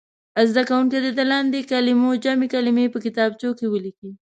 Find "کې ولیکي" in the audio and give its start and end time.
3.57-4.11